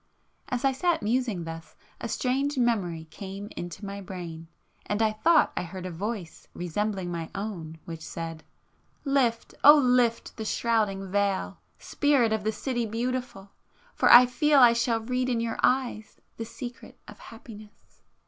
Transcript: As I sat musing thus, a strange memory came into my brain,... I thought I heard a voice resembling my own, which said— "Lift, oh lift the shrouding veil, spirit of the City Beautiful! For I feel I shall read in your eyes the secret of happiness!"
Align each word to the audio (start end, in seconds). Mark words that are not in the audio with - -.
As 0.49 0.65
I 0.65 0.71
sat 0.71 1.03
musing 1.03 1.43
thus, 1.43 1.75
a 1.99 2.09
strange 2.09 2.57
memory 2.57 3.05
came 3.11 3.49
into 3.55 3.85
my 3.85 4.01
brain,... 4.01 4.47
I 4.89 5.11
thought 5.11 5.53
I 5.55 5.61
heard 5.61 5.85
a 5.85 5.91
voice 5.91 6.47
resembling 6.55 7.11
my 7.11 7.29
own, 7.35 7.77
which 7.85 8.01
said— 8.01 8.43
"Lift, 9.05 9.53
oh 9.63 9.77
lift 9.77 10.37
the 10.37 10.43
shrouding 10.43 11.11
veil, 11.11 11.59
spirit 11.77 12.33
of 12.33 12.43
the 12.43 12.51
City 12.51 12.87
Beautiful! 12.87 13.51
For 13.93 14.11
I 14.11 14.25
feel 14.25 14.57
I 14.57 14.73
shall 14.73 15.01
read 15.01 15.29
in 15.29 15.39
your 15.39 15.59
eyes 15.61 16.19
the 16.35 16.45
secret 16.45 16.97
of 17.07 17.19
happiness!" 17.19 18.01